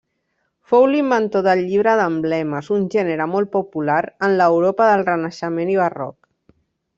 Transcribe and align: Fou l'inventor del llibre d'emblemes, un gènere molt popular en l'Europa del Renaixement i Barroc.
Fou 0.69 0.85
l'inventor 0.93 1.43
del 1.47 1.61
llibre 1.65 1.93
d'emblemes, 1.99 2.69
un 2.77 2.87
gènere 2.95 3.27
molt 3.35 3.51
popular 3.57 3.99
en 4.29 4.35
l'Europa 4.41 4.89
del 4.93 5.05
Renaixement 5.11 5.73
i 5.77 5.79
Barroc. 5.83 6.19